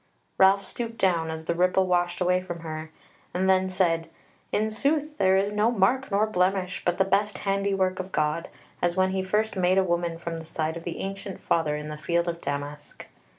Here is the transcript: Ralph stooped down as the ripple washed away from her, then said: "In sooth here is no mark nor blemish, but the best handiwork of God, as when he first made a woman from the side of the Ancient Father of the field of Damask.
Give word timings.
Ralph 0.39 0.65
stooped 0.65 0.97
down 0.97 1.29
as 1.29 1.45
the 1.45 1.53
ripple 1.53 1.85
washed 1.85 2.21
away 2.21 2.41
from 2.41 2.61
her, 2.61 2.89
then 3.33 3.69
said: 3.69 4.09
"In 4.51 4.71
sooth 4.71 5.13
here 5.19 5.37
is 5.37 5.51
no 5.51 5.69
mark 5.69 6.09
nor 6.09 6.25
blemish, 6.25 6.81
but 6.83 6.97
the 6.97 7.05
best 7.05 7.37
handiwork 7.45 7.99
of 7.99 8.11
God, 8.11 8.49
as 8.81 8.95
when 8.95 9.11
he 9.11 9.21
first 9.21 9.55
made 9.55 9.77
a 9.77 9.83
woman 9.83 10.17
from 10.17 10.37
the 10.37 10.45
side 10.45 10.75
of 10.75 10.85
the 10.85 11.01
Ancient 11.01 11.39
Father 11.39 11.77
of 11.77 11.87
the 11.87 11.97
field 11.97 12.27
of 12.27 12.41
Damask. 12.41 13.05